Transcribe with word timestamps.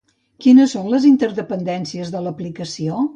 Quines 0.45 0.71
són 0.75 0.87
les 0.93 1.05
interdependències 1.09 2.13
de 2.17 2.23
l'aplicació? 2.29 3.05